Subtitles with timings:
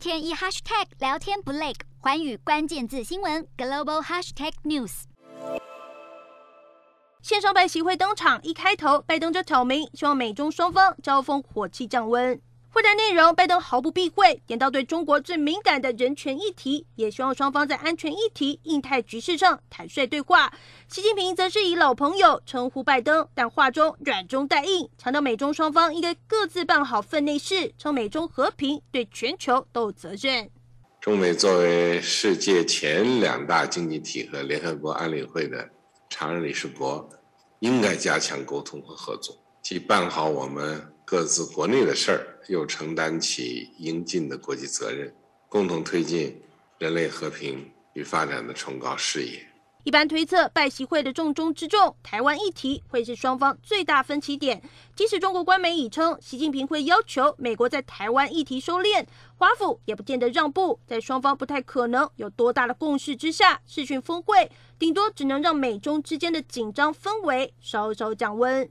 [0.00, 5.02] 天一 hashtag 聊天不累，环宇关键字新闻 global hashtag news。
[7.20, 12.40] 线上拜习会登场，一开头拜登就挑明，希望美中双方交锋火气降温。
[12.80, 20.50] 会谈内容，拜登毫不避讳，点到对中国最敏感的人权议题，也希望双方在安全议题、印太局势上坦率对话。
[20.88, 30.48] 习近平则是以老朋友称呼拜登，但话中软中带硬，强调美中双方应该各自办好分内事，称美中和平对全球都有责任。
[31.02, 35.68] 中美作为世界前两大经济体和联合国安理会的
[36.08, 37.06] 常任理事国，
[37.58, 40.82] 应该加强沟通和合作，既办好我们。
[41.10, 45.12] 各自国内的事儿，又承担起应尽的国际责任，
[45.48, 46.40] 共同推进
[46.78, 49.44] 人类和平与发展的崇高事业。
[49.82, 54.62] 一般推测，拜习会的重中之重，台湾议题会是双方最大分歧点。
[54.94, 59.04] 即使中国官媒已称，习近平会要求美国在台湾议题收敛，
[59.34, 60.78] 华府也不见得让步。
[60.86, 64.48] 在双方不太可能有多大的共识之下，视讯峰会
[64.78, 68.70] 顶多只能让美中之间的紧张氛围稍稍降温。